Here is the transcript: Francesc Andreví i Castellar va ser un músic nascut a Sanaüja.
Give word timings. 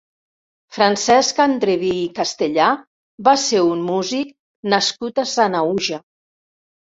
Francesc 0.75 1.41
Andreví 1.43 1.91
i 1.97 2.07
Castellar 2.19 2.69
va 3.29 3.35
ser 3.43 3.61
un 3.75 3.85
músic 3.91 4.33
nascut 4.77 5.23
a 5.27 5.27
Sanaüja. 5.35 6.03